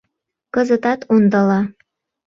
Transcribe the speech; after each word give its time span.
Кызытат 0.53 0.99
ондала... 1.13 1.59